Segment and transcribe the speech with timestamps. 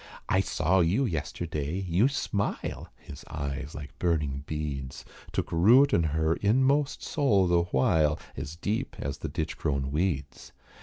[0.27, 1.75] "I saw you yesterday.
[1.87, 8.17] You smile." His eyes, like burning beads, Took root in her inmost soul the while,
[8.35, 10.53] As deep as the ditch grown weeds.